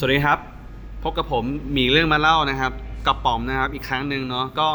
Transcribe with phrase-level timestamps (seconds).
[0.00, 0.38] สวัสดีครับ
[1.02, 1.44] พบกับผม
[1.76, 2.72] มีเรื่องมาเล่านะครับ
[3.06, 4.70] กับป๋อมนะครับอีกครั้งหนึ่งเนาะก็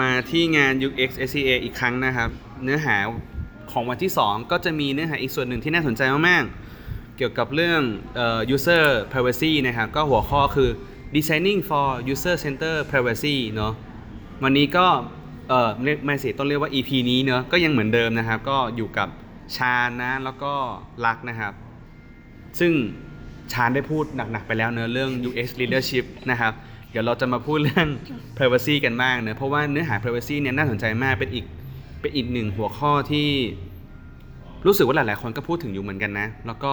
[0.00, 2.28] มาที่งาน UX SCA อีกครั้งนะครับ
[2.62, 2.96] เนื้อหา
[3.72, 7.82] ของวันที่ 2 ก็จะมีเนื้อหาอีกส่วนหนึ่งที่น่าสนใจมากๆ เกี่ยวกับเรื่อง
[8.18, 10.70] ออ user privacy นะครับ ก็หัวข้อคือ
[11.14, 13.72] designing for user center privacy เนาะ
[14.42, 14.86] วันนี้ก็
[15.48, 19.08] เออไม่ไม่สิต้องเรียกว่า EP นี้เนาะก็ยังเหมือนเดิมนะครับ ก็อยู่กับ
[19.56, 20.52] ชานะแล้วก็
[21.06, 21.52] รักนะครับ
[22.60, 22.72] ซึ่ง
[23.52, 26.52] ชาญได้พูดหนักๆไปแล้วเนอะเรื่อง UX leadership นะครับ
[26.90, 27.86] เดี๋ยวเราจะมาพูดเรื่อง
[28.36, 31.44] privacy กันบ้างเนอะเพราะว่าเนื้อหา privacy เนี่ยน่าสนใจมากเป็นอีก
[32.00, 33.28] เป็นอีกหนึ่งหัวข้อที่
[34.66, 36.72] รู้สึกว่าหลายๆ คนก็พูดถึงอยู่เหมือนกันนะ แล้วก็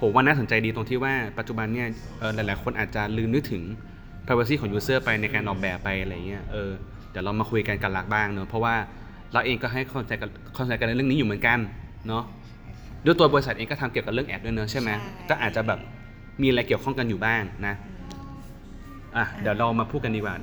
[0.00, 3.62] ผมว่าน่าสนใจดีตรงที่ว่าปัจจุบันเนี่ยเอ่อหลายๆ คนอาจจะลืมนึกถึง
[4.26, 6.70] privacy ของ user ไปในการออกแบบไปอะไรเงี้ยเออ
[7.10, 8.74] เดี๋ยวเรามาคุยกันกันหลักบ้างเนอะเพราะว่า
[9.32, 11.58] เราเองก็ให้ความสนใจกับความสนใจกันในเรื่องนี้อยู่เหมือนกัน
[12.08, 12.24] เนาะ
[13.04, 15.78] ด้วยตัวบริษัทเองก็ทำเกี่ยวกับเรื่องแอดด้วยเนอะใช่ไหมใช่ก็อาจจะแบบ
[16.42, 17.74] มีอะไรเกี่ยวข้องกันอยู่บ้างนะ
[19.16, 20.34] อะเดี๋ยวเรามาพูดกันดีกว่า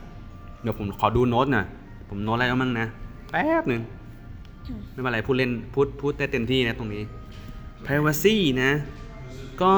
[0.62, 1.66] เดี๋ยวผมขอดูโน้ตหน่อย
[2.10, 2.88] ผมโน้ตอะไรแล้วมั่งนะ
[3.32, 3.82] แป๊บหนึ่ง
[4.92, 7.04] ไม่เป็นไรพูดเล่นพูดพูดได้เต็มที่นะตรงนี้
[7.86, 8.72] privacy นะ
[9.62, 9.74] ก็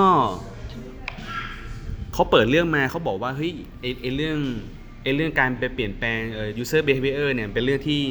[2.13, 4.37] เขาเปิดเรื่องมาเขาบอกว่าเฮ้ยไอไอเรื่อง
[5.03, 8.01] ไอเรื่องการไปเปลี่ยนแปลงเอ่อ user behavior เนี่ยเป็นเรื่องที่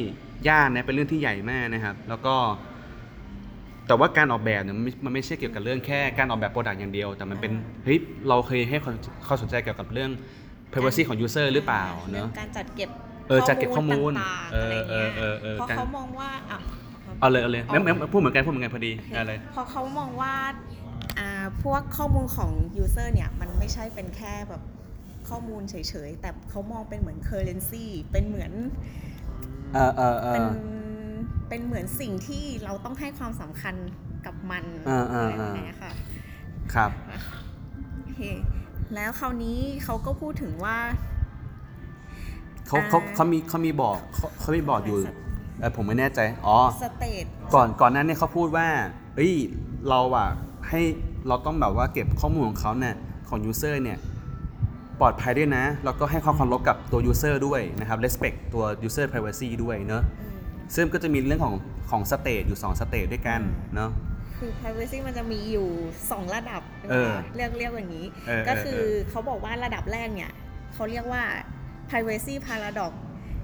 [0.49, 2.35] ยากนะเป็นเรื่องที่ใหญ่มากนะครับ แล้วก็
[3.87, 7.51] แต่ว่าการออกแบบเนี่ยมันไม่มันไม่ใช่เกี่ยวกับเรื่องแค่การออกแบบ product อย่างเดียว แต่มันเป็น
[7.83, 7.97] เฮ้ย
[8.29, 8.95] เราเคยให้ความ
[9.27, 10.11] ความสนใจเกี่ยวกับเรื่อง
[10.71, 12.89] privacy ของ user หรือเปล่าเนอะรื่องการจัดเก็บ
[13.29, 16.57] เออจัดเก็บข้อมูลต่างๆเอออะไรเอเงี้อยเออเออเพราะการเขามองว่าอะ
[17.21, 20.33] เอาเลยเอาเลยแล้วแล้วพูดเหมือนกันพูดเหมือนกันพอดีอะไรเพราะเขามองว่า
[21.19, 21.29] อ่า
[21.63, 22.51] พวกข้อมูลของ
[22.83, 24.61] user เนี่ย มันไม่ใช่เป็นแค่แบบ
[25.29, 25.75] ข้อมูลเฉ
[26.07, 28.51] ยๆ แต่เขามองเป็นเหมือน currency เป็นเหมือน
[29.73, 30.76] เออเออเอเป็นอ
[31.49, 33.75] เป็นเหมือนสิ่งที่เราต้องให้ความสำคัญ
[34.25, 35.91] กับมันอ่าอ่าอะไรอ่าแบบเนี้ยค่ะ
[36.73, 36.91] ครับ
[38.03, 38.21] โอเค
[38.95, 40.77] แล้วคราวนี้เขาก็พูดถึงว่า
[42.67, 44.97] เขาเขาอ่าเขามีเขามีบอกเขาเขามีบอกอยู่
[45.59, 48.67] เออผมไม่แน่ใจ อ๋อสเตทก่อนก่อนหนั้นเนี่ยเขาพูดว่า
[49.15, 49.33] เอ้ย
[49.89, 50.29] เราอะ
[50.69, 50.81] ให้
[51.27, 52.95] เราต้องแบบว่าเก็บข้อมูลของเขาเนี่ย
[53.29, 53.97] ของ user เนี่ย
[54.99, 60.03] ปลอดภัยด้วยนะ แล้วก็ให้ความเคารพกับตัว user ด้วยนะครับ respect ตัว user privacy ด้วยเนอะ
[60.75, 61.55] ซึ่งก็จะมีเรื่องของ
[61.89, 63.41] ของ state อยู่2 state ด้วยกัน
[63.75, 63.91] เนอะ
[64.37, 65.67] คือ privacy มันจะมีอยู่
[66.03, 70.31] 2 ระดับเออเรียกเรียกอย่างนี้เออก็คือเออเออเขาบอกว่าระดับแรกเนี่ย
[70.73, 71.23] เขาเรียกว่า
[71.89, 72.91] privacy paradox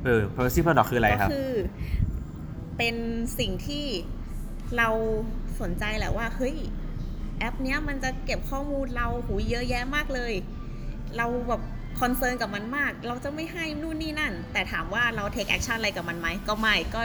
[0.05, 1.51] เออ privacy paradox คืออะไรครับ ก็คือ
[2.77, 2.95] เป็น
[3.39, 3.85] สิ่งที่
[4.77, 4.89] เรา
[5.61, 6.55] สนใจแหละว่าเฮ้ย
[7.39, 10.33] แอปเนี้ยมันจะเก็บข้อมูลเราหูยเยอะแยะมากเลย
[11.17, 11.61] เราแบบ
[11.99, 17.01] concern กับมันมาก เราจะไม่ให้นู่นนี่นั่น แต่ถามว่าเรา take action อะไรกับมันไหมก็ไม่ก็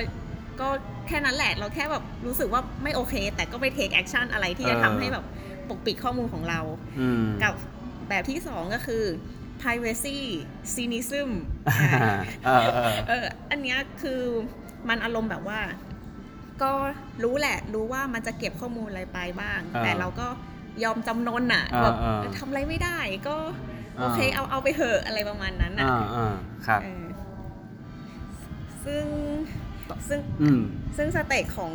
[0.60, 0.68] ก็
[1.08, 5.24] แค่นั้นแหละเราแค่แบบรู้สึกว่าไม่โอเค แต่ก็ไม่ take action อะไรที่จะเออทำให้แบบ
[5.68, 6.60] ปกปิดข้อมูลของเรา
[7.00, 7.54] อืมกับ
[8.08, 9.04] แบบที่สองก็คือ
[9.62, 10.18] privacy
[10.74, 11.30] cynicism
[12.44, 14.20] เออเออเอออันเนี้ยคือ
[14.88, 15.60] มันอารมณ์แบบว่า
[16.62, 16.72] ก็
[17.24, 20.26] รู้แหละ รู้ว่ามันจะเก็บข้อมูลอะไรไปบ้างอ่าแต่เราก็
[20.84, 26.34] ยอมจำนนอะอ่าแบบอ่าทำอะไรไม่ได้ก็อ่า โอเคเอาเอาไปเหอะอะไรประมาณนั้นอะอ่าอ่า
[26.66, 27.04] ครับเออ
[28.84, 29.04] ซึ่ง
[30.08, 30.60] ซึ่งอืม
[30.96, 31.72] ซึ่งสเตจของ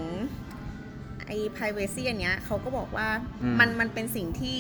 [1.28, 3.08] ไอ้ privacy อันเนี้ยเขาก็บอกว่า
[3.44, 4.60] อืมมันมันเป็นสิ่งที่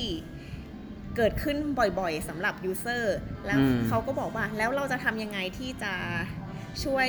[1.17, 1.57] เกิดขึ้น
[1.99, 3.03] บ่อยๆสำหรับ user
[3.45, 5.93] แล้วอืมเขาก็บอกว่าแล้วเราจะทำยังไงที่จะ
[6.83, 7.07] ช่วย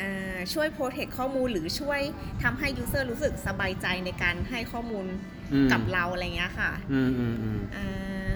[0.00, 2.00] อ่าช่วย protect ข้อมูลหรือช่วย
[2.42, 5.06] ทำให้ user รู้สึกสบายใจในการให้ข้อมูล
[5.52, 8.29] อืมกับเราอะไรเงี้ยค่ะอืมอืมอืมอ่า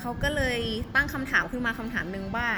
[0.00, 0.58] เขาก็เลย
[0.94, 2.48] ตั้งคำถามขึ้นมาคำถามหนึ่งว่า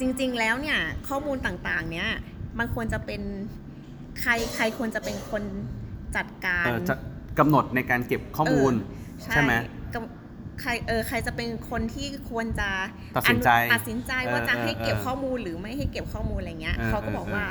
[0.00, 0.78] จริงๆแล้วเนี่ย
[1.08, 2.10] ข้อมูลต่างๆ เนี่ย
[2.58, 3.22] มันควรจะเป็น
[4.20, 5.42] ใครใครควรจะเป็นคน
[6.16, 6.94] จัดการเออจะ
[7.38, 8.72] กำหนดในการเก็บข้อมูล
[9.22, 9.52] ใช่ไหม
[9.94, 10.02] กับ
[10.60, 12.70] ใครเออใครจะเป็นคนที่ควรจะ
[13.16, 17.46] ตัดสินใจอตัดสินใจว่าเออจะให้เก็บเออข้อมูลหรือไม่ให้เก็บข้อมูลอะไรเงี้ยเออเขาก็บอกเออว่า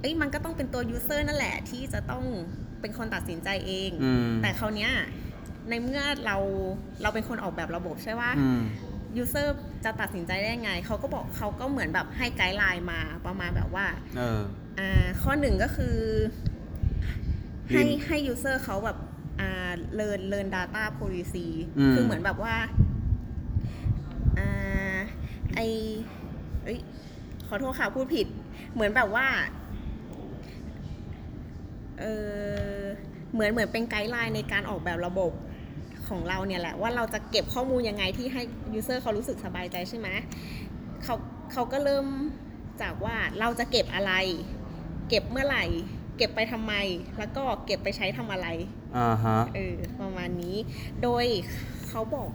[0.00, 2.24] เอ้ยมันก็ต้องเป็นตัวยูเซอร์นั่นแหละที่จะต้อง
[2.80, 4.92] เป็นคนตัดสินใจเองอืมแต่คราวเนี้ย
[5.68, 6.36] ในเมื่อเรา
[7.02, 8.62] เราเป็นคนออกแบบระบบใช่ไหมอืม
[9.16, 14.40] user จะตัดสินใจได้ยังไง เขาก็บอกเขาก็เหมือนแบบให้ guideline มาประมาณแบบว่าเออ
[14.78, 15.96] อ่า ข้อหนึ่งก็คือ
[17.72, 18.98] ยืให้นให้ user เขาแบบ
[19.40, 21.46] อ่า learn learn data policy
[21.78, 22.56] อืมคือเหมือนแบบว่า
[24.38, 24.96] อ่า
[25.54, 25.60] ไอ
[26.64, 26.78] เอ้ย
[27.48, 28.26] ขอโทษค่ะพูดผิด
[28.72, 29.26] เหมือนแบบว่า
[32.00, 32.04] เอ
[32.76, 32.80] อ
[33.32, 35.32] เหมือนเหมือนเป็น guideline ในการออกแบบระบบ
[36.08, 38.42] ของเราเนี่ยแหละว่าเราจะเก็บข้อมูลยังไงที่ให้
[38.74, 40.08] user เขารู้สึกสบายใจใช่ไหม
[41.02, 41.14] เขา
[41.52, 42.06] เขาก็เริ่ม
[42.82, 44.12] จากว่าเราจะเก็บอะไร
[45.08, 45.64] เก็บเมื่อไหร่
[46.16, 46.74] เก็บไปทำไม
[47.18, 48.46] แล้วก็เก็บไปใช้ทำอะไร
[48.96, 50.56] อ่าฮะเออประมาณนี้
[51.02, 51.24] โดย
[51.88, 52.28] เขาบอก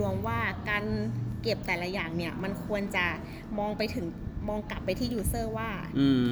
[0.00, 0.40] รวมๆว่า
[0.70, 0.84] การ
[1.42, 3.06] เก็บแต่ละอย่างเนี่ย มันควรจะ
[3.58, 4.06] มองไปถึง
[4.48, 6.28] มองกลับไปที่ user ว่าอืม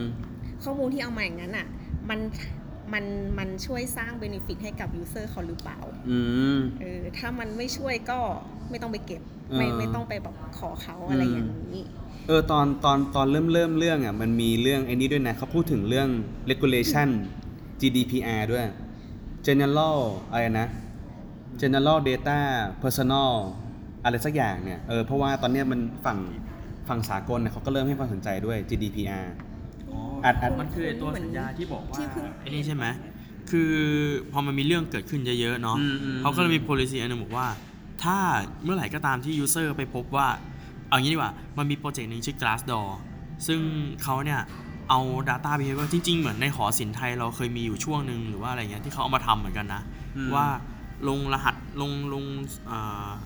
[0.62, 1.66] ข้อมูลที่เอามาอย่างนั้นอะ
[2.08, 2.20] มัน
[2.92, 3.04] มัน
[3.38, 5.78] มันช่วยสร้างเบนฟิตให้กับยูเซอร์เขาหรือเปล่า
[6.10, 6.18] อื
[6.56, 8.18] มเออถ้ามันไม่ช่วยก็
[8.70, 9.22] ไม่ต้องไปเก็บ
[9.56, 11.84] ไม่เออไม่ต้องไปแบบขอเขาอะไรอืมอย่างนี้
[12.28, 16.08] เออตอนตอนตอนเริ่มเริ่มเรื่องอะมันมีเรื่องไอ้นี้ด้วยนะเขาพูดถึงเรื่อง
[16.50, 17.08] regulation
[17.80, 18.66] GDPR ด้วย
[19.46, 19.98] general
[20.30, 20.68] อะไรนะ
[21.60, 22.38] general data
[22.82, 23.30] personal
[24.04, 26.18] อะไรสักอย่างเนี่ยเออเพราะว่าตอนเนี้ยมันฝั่ง
[26.88, 29.26] ฝั่งสากลเนี่ยเขาก็เริ่มให้ความสนใจด้วย GDPR
[30.24, 32.84] อ๋ออัดอัด มันคือไอ้ตัวสัญญาที่บอกว่าที่เพิ่ง ไอ้นี่ใช่ไหม
[33.50, 33.72] คือ
[34.32, 37.48] พอมันมีเรื่องเกิดขึ้นเยอะๆเนาะอืมอืม เขาก็เลยมี policy อันหนึงบอกว่า
[38.02, 38.16] ถ้า
[38.64, 40.28] เมื่อไหร่ก็ตามที่ user ไปพบว่า
[40.88, 42.88] เอางี้ดีกว่า มันมีโปรเจกต์หนึ่งชื่อ Glassdoor
[43.46, 43.60] ซึ่ง
[44.02, 44.40] เขาเนี่ย
[44.90, 49.82] เอา data behavior จริง ๆ เหมือนในหอศิลป์ไทยเราเคยมีอยู่ช่วงหนึ่งหรือว่าอะไรเงี้ยที่เขาเอามาทำเหมือนกันนะ
[50.16, 50.46] อืม ว่า
[51.08, 52.24] ลงรหัสลงลง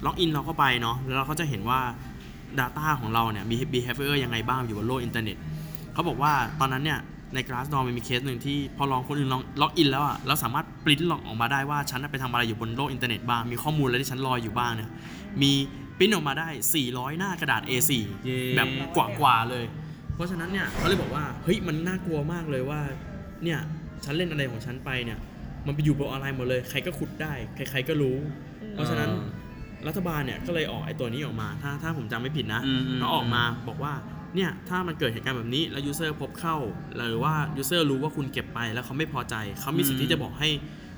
[0.05, 1.81] ล็อกอินเราเข้าไปเนาะแล้วเราก็จะเห็นว่า
[2.59, 5.37] Data ของเราเนี่ยมี behavior ยังไงบ้างอยู่บนโลกอินเทอร์เน็ต
[5.99, 7.01] เขาบอกว่าตอนนั้นเนี่ย
[7.35, 14.91] ใน Glassdoor มันมีเคสหนึ่งที่พอลองคนอื่นลอง login แล้วอะเราสามารถ print log ออกมาได้ว่าฉันน่ะไปทำอะไรอยู่บนโลกอินเทอร์เน็ตบ้าง มีข้อมูลอะไรที่ฉันลอยอยู่บ้างเนี่ย
[15.43, 15.53] มี
[15.99, 16.49] ปริ้นออกมาได้
[16.85, 17.91] 400 หน้ากระดาษ A4
[18.25, 19.65] เย้แบบกว่าๆเลย
[20.15, 22.81] เพราะฉะนั้นเนี่ยเขาเลยบอกว่าเฮ้ยมันน่ากลัวมากเลยว่า
[23.45, 23.59] เนี่ย
[24.05, 25.19] ฉันเล่นอะไรของฉันไปเนี่ย
[25.67, 28.17] มันไปอยู่บนออนไลน์หมดเลยใครก็ขุดได้ใครๆก็รู้
[28.73, 29.11] เพราะฉะนั้น
[29.87, 33.93] รัฐบาลเนี่ยก็เลยออกไอ้ตัวนี้ออกมา ถ้าถ้าผมจำไม่ผิดนะอืมอืมก็ออกมาบอกว่า
[34.35, 36.57] เนี่ยถ้ามันเกิดเหตุการณ์แบบนี้แล้ว user พบเข้า
[36.97, 40.51] หรือว่า user รู้ว่าคุณเก็บไปแล้วเขาไม่พอใจ เขามีสิทธิ์ที่จะบอกให้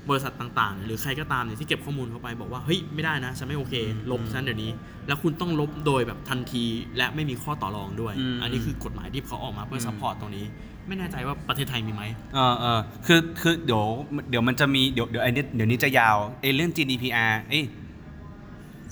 [0.08, 3.74] บริษัทต่างๆ หรือใครก็ตามเนี่ยที่เก็บข้อมูลเข้าไปบอกว่าเฮ้ยไม่ได้นะฉันไม่โอเค
[4.10, 4.70] ลบฉันเดี๋ยวนี้
[5.06, 6.64] แล้วคุณต้องลบโดยแบบทันที
[6.96, 10.46] และไม่มีข้อต่อรองด้วยอืมอันนี้คือกฎหมายที่เขาออกมาเพื่ออืม support ตรงนี้
[10.86, 12.02] ไม่แน่ใจว่าประเทศไทยมีไหม
[12.34, 13.84] เออเออคือคือเดี๋ยว
[14.30, 17.64] เดี๋ยวมันจะมีเดี๋ยวเดี๋ยวไอ้นี้เดี๋ยวนี้จะยาวไอ้เรื่อง GDPR เอ้ย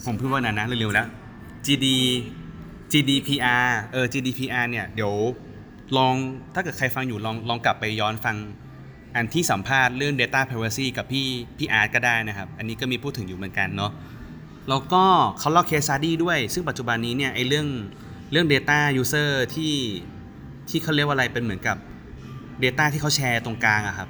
[0.05, 1.07] ผมพูดว่านั้นนะเร็วๆแล้ว
[1.67, 1.87] GD
[2.93, 5.15] GDPR เออ GDPR เนี่ยเดี๋ยว
[5.97, 6.15] ลอง
[6.55, 8.37] ถ้าเกิดใครฟังอยู่ลองลองกลับไปย้อนฟัง
[9.15, 11.27] อันที่สัมภาษณ์เรื่อง Data Privacy กับพี่
[11.59, 13.93] พี่อาร์ตก็ได้นะครับ อันนี้ก็มีพูดถึงอยู่เหมือนกันเนาะ
[14.69, 15.05] แล้วก็
[15.39, 17.67] เขาเล่าเคสซาดี้ด้วย ซึ่งปัจจุบันนี้เนี่ยไอ้เรื่อง
[18.33, 19.75] เรื่อง Data User ที่
[20.69, 21.77] ที่เขาเรียกว่าอะไรเป็นเหมือนกับ
[22.65, 24.09] Data ที่เขาแชร์ตรงกลางอะครับ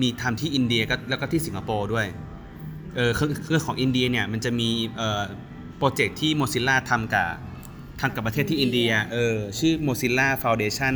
[0.00, 2.06] มีทำที่อินเดียก็แล้วก็ที่สิงคโปร์ด้วย
[2.96, 5.22] เออคือคือของอินเดียเนี่ยมันจะมีเอ่อ
[5.78, 7.28] โปรเจกต์ที่ Mozilla ทำกับ
[8.00, 10.94] ทำกับประเทศที่อินเดีย เออ ชื่อ Mozilla Foundation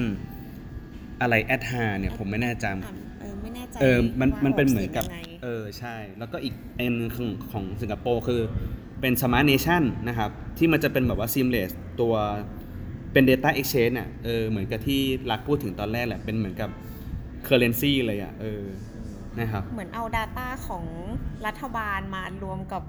[1.21, 8.41] อะไรแอดฮาเนี่ยผมไม่แน่ใจอะเออไม่แน่ใจเออมันว่ามันเป็นเหมือนกับกสียงยังไงเออ ใช่ แล้วก็อีกอันหนึงของของสิงคโปร์คือ
[9.01, 12.15] เป็น Smart Nation นะครับ ที่มันจะเป็นแบบว่า seamless ตัว
[13.13, 15.01] เป็น Data Exchange อะเออเหมือนกับที่
[15.31, 16.71] รักพูดถึงตอนแรกแหละ เป็นเหมือนกับ
[17.49, 18.65] currency เลยอะเออ
[19.41, 20.85] นะครับ เหมือนเอา Data ของ
[21.47, 22.83] รัฐบาลมารวมกับ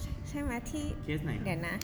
[0.00, 1.76] ใช่ใช่ไหมที่ เคสไหน เดี๋ยวนะ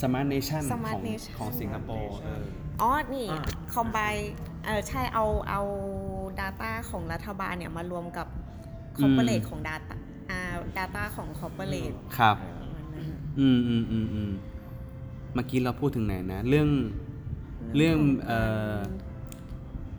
[0.00, 2.44] Smart Nation ของ Smart Nation ของสิงคโปร์เออ
[2.82, 3.98] อ๋อ นี่อ่า คอมไบ
[4.64, 5.60] เออใช่เอาเอา
[6.40, 8.26] Data ของรัฐบาลเนี่ยมารวมกับ
[8.98, 9.94] อืม Corporate ของ Data
[10.30, 10.40] อ่า
[10.78, 13.06] Data ของ Corporate ครับเออประมาณนั้น
[13.38, 14.32] อืมอืมอืมอืม
[15.34, 16.68] เมื่อกี้เราพูดถึงไหนนะ เรื่อง
[17.76, 18.40] เรื่องเอ่
[18.74, 18.76] อ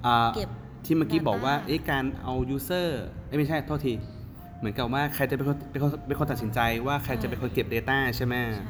[0.06, 0.50] อ่าเก็บ
[0.86, 2.88] ที่เมื่อกี้บอกว่า data เอ๊ะการเอา user
[3.28, 3.94] เอ้ยไม่ใช่โทษที
[4.60, 8.66] เหมือนกับว่าใครจะเป็นคนเป็นคนเป็นคนตัดสินใจว่าใครจะเป็นคนเก็บ Data ใช่ไหมใช่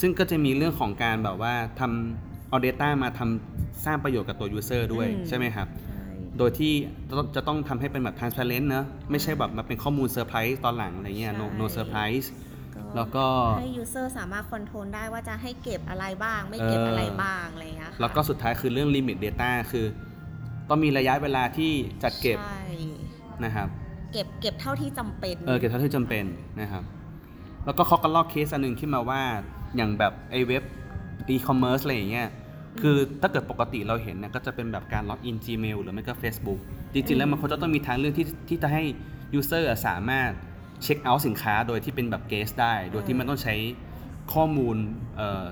[0.00, 6.02] ซึ่งก็จะมีเรื่องของการแบบว่าทำเอา Data มาทำสร้างประโยชน์กับตัว user ด้วยอืม ใช่ไหมครับใช่
[6.38, 6.72] โดยที่
[7.08, 12.26] จะต้องจะต้องทำให้เป็นแบบ transparent เนอะไม่ใช่แบบมาเป็นข้อมูลเซอร์ไพรส์ตอนหลังอะไรเงี้ย no no surprise
[12.96, 13.26] แล้วก็
[13.60, 19.86] ให้ user สามารถ control ได้ว่าจะให้เก็บอะไรบ้าง ไม่เก็บเอออ อะไรบ้างอะไรอย่างเงี้ยค่ะแล้วก็สุดท้ายคือเรื่อง limit data คือ
[20.68, 21.72] ต้องมีระยะเวลาที่
[22.02, 22.62] จัดเก็บใช่
[23.44, 23.68] นะครับ
[24.12, 26.24] เก็บเก็บเท่าที่จำเป็น เออเก็บเท่าที่จำเป็น
[26.60, 26.82] นะครับ
[27.64, 29.22] แล้วก็เขาก็ยกเคสอันหนึ่งขึ้นมาว่า
[29.76, 30.62] อย่างแบบไอเว็บ
[31.28, 32.28] อีคอมเมิร์ซอะไรอย่างเงี้ย
[32.80, 36.60] คือถ้าเกิดปกติเราเห็นเนี่ยก็จะเป็นแบบการล็อกอิน Gmail หรือไม่ก็ Facebook
[36.92, 38.82] จริง ๆ แล้วมันควรจะต้องมีทางเลือกที่ที่จะให้
[39.38, 40.30] User อะสามารถ
[40.82, 43.54] เช็คเอาท์สินค้าโดยที่เป็นแบบเกสได้ โดยที่มันต้องใช้
[44.32, 44.76] ข้อมูล
[45.16, 45.46] เอ่อ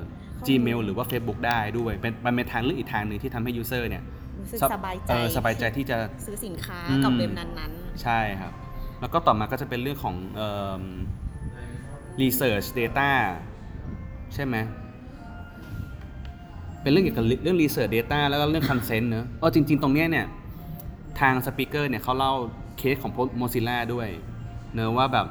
[0.47, 4.03] Gmail หรือว่า Facebook ได้ด้วยเป็นมันเป็นทางเลือกอีกทางหนึ่งที่ทำให้ User เนี่ย
[4.41, 8.53] รู้สึกสบสบายใจเออสบายใจที่จะซื้อสินค้าอืมกับเว็บนั้นใช่ครับ
[9.01, 10.49] แล้วก็ต่อมาก็จะเป็นเรื่องของเอ่
[10.81, 10.83] อ
[12.23, 13.11] research data
[14.35, 14.57] ใช่ไหม
[16.83, 20.27] เป็นเรื่องเกี่ยวกับเรื่อง research data แล้วก็เรื่อง consent เนอะเออจริง ๆ ตรงเนี้ยเนี่ย
[21.21, 22.35] ทางสปีกเกอร์เนี่ยเขาเล่า
[22.79, 24.09] เคสของ Mozilla ด้วย
[24.75, 25.27] เนอะว่าแบบ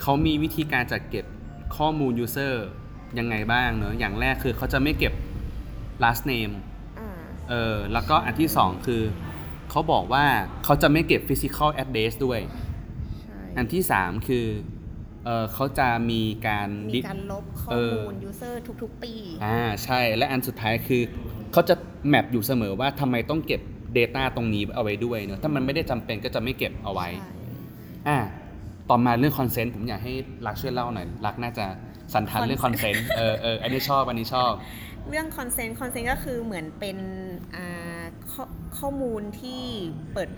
[0.00, 1.24] เขามีวิธีการจัดเก็บ
[1.76, 2.54] ข้อมูล user
[3.18, 5.12] ยังไงบ้างเนอะอย่างแรกคือเขาจะไม่เก็บ
[6.02, 7.10] last name ๆอ่า
[7.48, 9.02] เออแล้วก็อันที่สองคือ
[9.70, 10.24] เขาบอกว่า
[10.64, 12.40] เขาจะไม่เก็บ physical address ด้วย
[13.20, 14.46] ใช่อันที่3คือ
[15.26, 19.12] เออเขาจะมีการมีดิการลบข้อเออมูล user ทุกๆ ปี
[19.44, 21.02] อ่าใช่และอันสุดท้ายคือ
[21.52, 21.74] เขาจะ
[22.08, 23.60] map อยู่เสมอว่าทำไมต้องเก็บ
[23.98, 27.30] Data ตรงนี้เอาไว้ด้วยเนอะถ้ามันไม่ได้จำเป็นก็จะไม่เก็บเอาไว้ใช่
[28.08, 28.18] อ่า
[28.90, 30.14] ต่อมาเรื่อง consent ผมอยากให้
[30.46, 31.66] รักช่วยเล่าหน่อยรักน่าจะ
[32.14, 34.52] สันทัดเรื่อง consent เออเอออันนี้ชอบอันนี้ชอบ
[35.10, 36.98] เรื่อง consent consent ก็คือเหมือนเป็น
[37.54, 38.02] อ่า
[38.32, 38.44] ข้อ
[38.78, 39.62] ข้อมูลที่
[40.14, 40.30] เปิด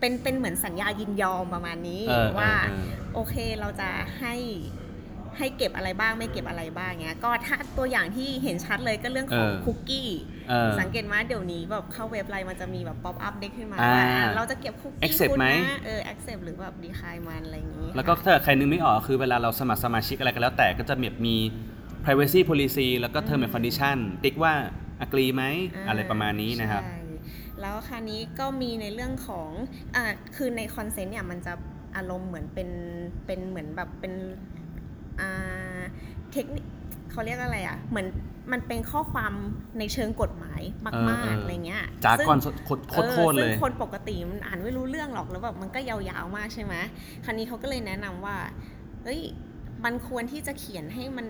[0.00, 3.88] เป็นเป็นเหมือนสัญญายินยอมประมาณนี้เออเออว่าเออ โอเคเราจะ
[4.20, 4.34] ให้
[5.38, 10.08] ให้เก็บอะไรบ้างไม่เก็บอะไรบ้างเงี้ยก็ถ้าตัวอย่างที่เห็นชัดเลยก็เรื่องของเออ คุกกี้
[10.48, 20.94] เออ สังเกตว่าเดี๋ยวนี้แบบเข้าเว็บไหนมันจะมีแบบ pop-up เด้งขึ้นมาอ่าว่าอะเราจะเก็บคุกกี้ accept คุณไหม นะเออ accept หรือแบบ decline มันอะไรอย่างนี้แล้วก็ถ้าใครนึกไม่ออกคือเวลาเราสมัครสมาชิกอะไรก็แล้วแต่ก็จะ
[21.26, 21.36] มี
[22.04, 24.52] privacy policy แล้วก็ term and condition ติ๊กว่า
[25.04, 25.44] agree ไหม
[25.88, 26.99] อะไรประมาณนี้นะครับ ใช่
[27.60, 29.50] แล้วคราวนี้ก็มีในเรื่องของ
[29.96, 30.04] อ่า
[30.36, 31.52] คือใน consent เนี่ยมันจะ
[31.96, 32.70] อารมณ์เหมือนเป็น
[33.26, 34.12] เป็นเหมือนแบบเป็น
[35.20, 35.80] อ่า
[36.32, 36.64] เทคนิค
[37.10, 38.06] เขาเรียกอะไรอะเหมือน
[38.52, 39.32] มันเป็นข้อความ
[39.78, 40.62] ในเชิงกฎหมาย
[40.92, 46.74] เออมากเออๆอะไรเงี้ยจากก่อนซึ่งโคตรโคตรโคตรออเลซึ่งยคนปกติมันอ่านไม่รู้เรื่องหรอกแล้วแบบมันก็ยาวๆมากใช่ไหม
[47.24, 48.36] คราวนี้เขาก็เลยแนะนำว่า
[49.04, 49.20] เอ้ย
[49.84, 51.26] มันควรที่จะเขียนให้มัน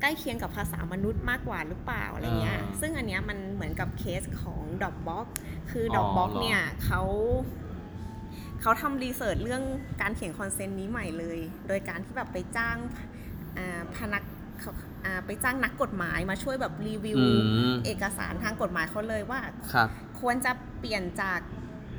[0.00, 5.26] ใกล้เคียงกับภาษามนุษย์มากกว่าหรือเปล่าอะไรเงี้ยอ่าซึ่งอันเนี้ยมันเหมือนกับเคสของ Dropbox
[5.70, 7.02] คืออ๋อ Dropbox เหรอเนี่ยเขา
[8.60, 9.62] เขาทำ research เรื่อง
[10.00, 11.38] การเขียน consent นี้ใหม่เลย
[11.68, 12.76] โดยการที่แบบไปจ้าง
[13.58, 14.22] อ่าพนัก
[14.60, 14.72] เขา
[15.04, 17.26] อ่าไปจ้างนักกฎหมายมาช่วยแบบรีวิวอื
[17.72, 19.40] มเอกสารทางกฎหมายเขาเลยว่า
[19.72, 19.88] ครับ
[20.20, 21.40] ควรจะเปลี่ยนจาก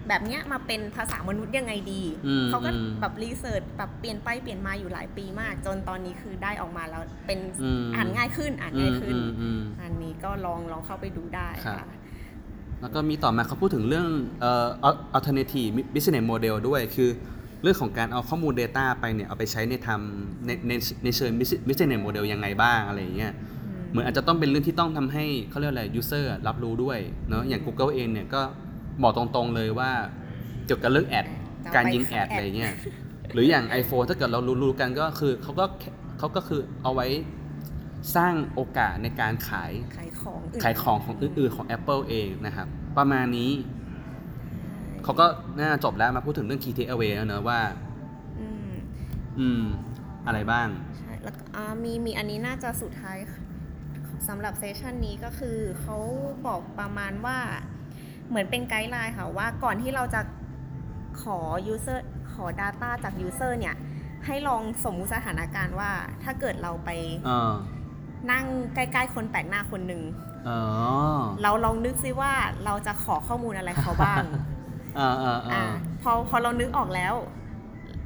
[0.09, 11.87] แบบเนี้ยมาเป็นภาษามนุษย์ยังไงดีอืมเขาก็อืมแบบ research แบบเปลี่ยนไปเปลี่ยนมาอยู่หลายปีมาก จนตอนนี้คือได้ออกมาแล้วเป็นอืมอ่านง่ายขึ้นอ่านอืง่ายมขึ้นอืมอืมอันนี้ก็ลองลองเข้าไปดูได้ครับค่ะ
[12.81, 14.07] แล้วก็มีต่อมาเขาพูดถึงเรื่อง
[14.41, 14.67] เอ่อ
[15.17, 17.09] alternative business model ด้วยคือ
[17.63, 20.73] เรื่องของการเอาข้อมูล Data ไปเนี่ย เอาไปใช้ในทำในใน
[21.03, 21.31] ในเชิง
[21.67, 23.33] business model ยังไงบ้างอะไรอย่างเงี้ย
[23.91, 26.99] เหมือนอาจจะต้องเป็นเรื่องที่ต้องทำให้เขาเรียกอะไร user รับรู้ด้วย
[27.29, 28.41] เนาะอย่าง Google เองเนี่ยก็
[29.01, 29.91] บอกตรงๆเลยว่า
[30.65, 31.25] เกี่ยวกับเรื่องแอด
[31.63, 32.73] จะเอาไปการยิงแอดขายแอดอะไรเงี้ย
[33.33, 35.65] หรืออย่าง iPhone ถ้าเกิดเรารู้ๆกันก็คือเขาก็
[36.19, 37.07] เขาก็คือเอาไว้
[38.15, 43.51] สร้างโอกาสในการขายขายของนขายของของอื่นๆของ Apple เองนะครับ ประมาณนี้
[45.03, 45.25] เขาก็
[45.59, 47.59] น่าจบแล้วมาพูดถึงเรื่อง Key Takeaway แล้วเนอะว่า
[48.39, 48.71] อืม
[49.39, 49.63] อืม
[50.27, 53.17] อะไรบ้างใช่แล้วก็อ่ามีมีอันนี้น่าจะสุดท้าย
[54.27, 55.97] สำหรับเซสชันนี้ก็คือเขา
[56.47, 57.37] บอกประมาณว่า
[58.29, 60.21] เหมือนเป็นไกด์ไลน์ค่ะว่าก่อนที่เราจะ
[61.21, 61.39] ขอ
[61.73, 61.99] user
[62.33, 63.75] ขอ Data จาก user เนี่ย
[64.25, 65.91] ให้ลองสมมุติสถานการณ์ว่า
[66.23, 66.89] ถ้าเกิดเราไป
[67.25, 67.53] เออ
[68.31, 68.45] นั่ง
[68.75, 70.01] ใกล้ๆคนแปลกหน้าคนหนึ่ง
[70.47, 70.59] อ๋อ
[71.43, 72.33] เราลองนึกซิว่า
[72.65, 74.23] เราจะขอข้อมูลอะไรเขาบ้าง
[74.99, 75.63] อ่าอ่าอ่าอ่า
[76.01, 77.13] พอพอเรานึกออกแล้ว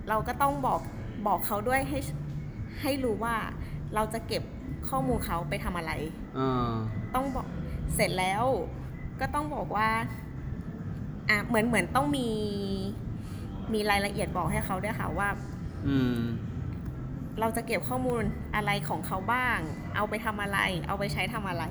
[0.09, 0.81] เราก็ต้องบอก
[1.27, 1.99] บอกเขาด้วยให้
[2.81, 3.35] ให้รู้ว่า
[3.95, 4.43] เราจะเก็บ
[4.89, 5.91] ข้อมูลเขาไปทำอะไร
[6.37, 6.71] อ่า
[7.15, 7.47] ต้องบอก
[7.95, 8.43] เสร็จแล้ว
[9.23, 9.89] ก็ต้องบอกว่า
[11.29, 12.29] อะเหมือนเหมือนต้องมี
[13.73, 15.29] มีรายละเอียดบอกให้เขาด้วยค่ะว่า
[15.87, 16.19] อืม
[17.39, 18.21] เราจะเก็บข้อมูล
[18.55, 19.57] อะไรของเขาบ้าง
[19.95, 21.63] เอาไปทำอะไร เอาไปใช้ทำอะไร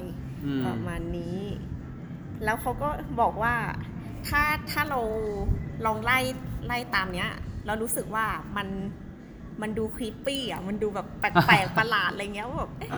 [0.44, 1.38] อืม ประมาณนี้
[2.44, 2.88] แล้วเขาก็
[3.20, 3.54] บอกว่า
[4.28, 5.00] ถ้าถ้าเรา
[5.86, 6.18] ลองไล่
[6.66, 7.30] ไล่ตามเนี้ย
[7.66, 8.68] เรารู้สึกว่ามัน
[9.62, 12.90] มันดูครีปปี้อะ มันดูแบบแปลกๆ ประหลาดอะไรเงี้ยว่าแบบเอ๊ะ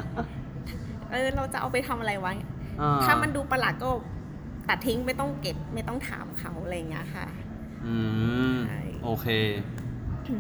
[1.11, 2.33] เออเราจะเอาไปทำอะไรวะ
[2.81, 3.89] อ่ถ้ามันดูประหลาดก็
[4.69, 7.27] ตัดทิ้งไม่ต้องเก็บไม่ต้องถามเขาอะไรเงี้ยค่ะ
[7.87, 7.97] อื
[8.55, 9.27] ม ใช่ โอเค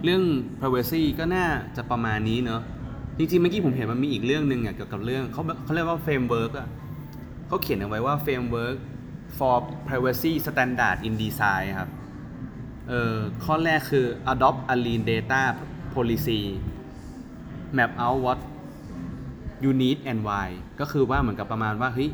[0.04, 0.22] เรื่อง
[0.60, 2.62] privacy ก็น่าจะประมาณนี้เนอะ
[3.18, 6.68] จริงๆเมื่อกี้ผมเห็นมันมีอีกเรื่องหนึ่งอะเกี่ยวกับเรื่องเขาเขาเรียกว่า framework อะ
[7.46, 8.76] เขาเขียนเอาไว้ว่า framework
[9.38, 9.56] for
[9.88, 11.90] privacy standard in design ครับ
[12.88, 15.42] เอ่อข้อแรกคือ adopt a lean data
[15.94, 16.42] policy
[17.76, 18.38] map out what
[19.64, 20.48] you need and why
[20.80, 22.10] ก็คือว่าเหมือนกับประมาณว่าเฮ้ย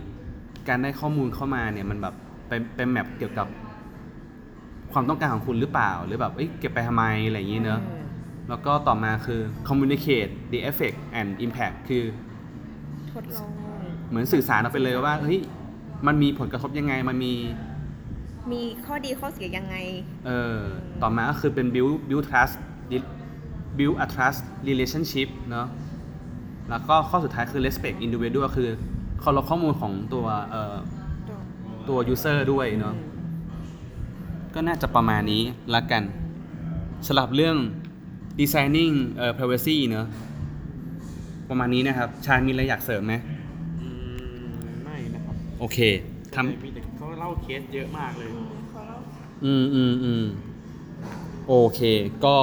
[0.68, 2.14] การได้ข้อมูลเข้ามาเนี่ยมันแบบ
[2.48, 3.46] เป็นเป็นแมปเกี่ยวกับ
[4.92, 8.04] ความต้องการของคุณหรือเปล่า หรือแบบเอ้ยเก็บไปทำไมอะไรอย่างนี้เนอะอืม
[8.48, 12.04] แล้วก็ต่อมาคือ communicate the effect and impact คือ
[13.12, 13.50] ทดลอง
[14.08, 15.40] เหมือนสื่อสารออกไปเลยว่าเฮ้ย
[16.06, 17.34] มันมีผลกระทบยังไงมันมี
[18.52, 19.76] มีข้อดีข้อเสียยังไง
[20.26, 20.58] เออ
[21.02, 22.54] ต่อมาก็คือเป็น build build trust
[23.78, 25.66] build a trust relationship เนอะ
[26.70, 28.70] แล้วก็ข้อสุดท้ายคือ respect individual คือ
[29.20, 30.76] เคารพข้อมูลของตัวเอ่อ
[31.88, 32.94] ตัว user ด้วยเนาะ
[34.54, 35.42] ก็น่าจะประมาณนี้
[35.74, 36.02] ละกัน
[37.06, 37.56] สำหรับเรื่อง
[38.40, 40.06] designing เอ่อ privacy เนอะ
[41.48, 43.14] ประมาณนี้นะครับ ชาญมีอะไรอยากเสริมไหม
[43.82, 43.88] อื
[44.50, 44.52] ม
[44.84, 45.78] ไม่นะครับโอเค
[46.34, 48.28] ทำมีแต่เขาเล่าเคสเยอะมากเลย
[48.72, 48.82] เขา
[49.44, 50.24] อืมอืมอืม
[51.48, 51.80] โอเค
[52.26, 52.36] ก็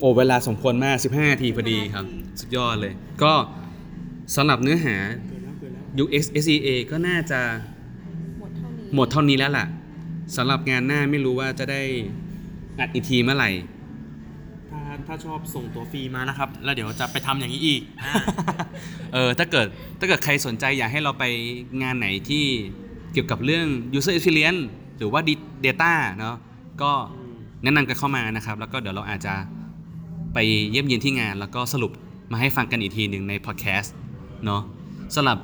[0.00, 2.04] โอ้เวลาสมควรมาก 15นาทีพอดีครับ
[2.40, 2.92] สุดยอดเลย
[3.22, 3.32] ก็
[4.36, 4.96] สำหรับเนื้อหา
[5.98, 6.08] ยุค
[6.44, 7.40] SEA ก็น่าจะ
[8.38, 9.66] หมดเท่านี้หมดเท่านี้แล้วล่ะ
[10.36, 11.82] สำหรับงานหน้าไม่รู้ว่าจะได้
[12.78, 13.50] อัดอีกทีเมื่อไหร่
[14.70, 18.12] ถ้าถ้าชอบส่งตัวฟรีมานะครับ แล้วเดี๋ยวจะไปทำอย่างนี้อีกอ่า
[19.12, 19.66] เออถ้าเกิด
[19.98, 21.24] ถ้าเกิดใครสนใจอยากให้เราไป
[21.82, 22.44] งานไหนที่
[23.12, 23.66] เกี่ยวกับเรื่อง
[23.98, 24.62] user experience
[24.98, 25.20] หรือว่า
[25.66, 26.36] data เนาะ
[26.82, 26.92] ก็
[27.62, 29.34] แนะนำกันเข้ามานะครับ แล้วก็เดี๋ยวเราอาจจะ
[30.34, 30.38] ไป
[30.70, 31.92] เยี่ยมเยียนที่งาน แล้วก็สรุป
[32.32, 33.94] มาให้ฟังกันอีกทีหนึ่งในพอดแคสต์
[34.44, 34.62] เนาะ
[35.14, 35.38] สำหรับ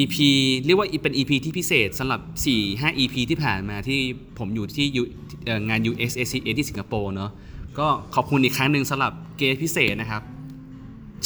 [0.00, 0.16] EP
[0.64, 2.20] เรียกว่าเป็น EP ที่พิเศษสำหรับ
[2.60, 4.00] 4-5 EP ที่ผ่านมาที่
[4.38, 5.08] ผมอยู่ที่ U-
[5.44, 7.30] เอ่องาน US ACA ที่สิงคโปร์เนาะ
[7.78, 10.22] ก็ขอบคุณอีกครั้งหนึ่งสำหรับ guest พิเศษนะครับ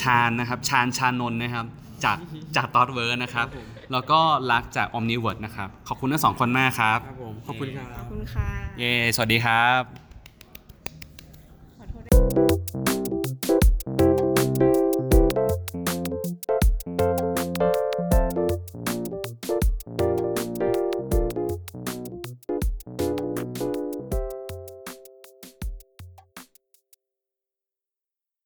[0.02, 1.66] ชาญนะครับ ชาญชานนท์นะครับ
[2.04, 2.18] จาก
[2.56, 4.20] จากตอดเวิร์นะครับครับผมแล้วก็
[4.52, 8.48] รักจาก OmniVirt นะครับ ขอบคุณทั้งสองคนมากครับ ครับผม ขอบคุณครัขอบบคุณค่ะ
[8.78, 10.07] เย้ สวัสดีครับ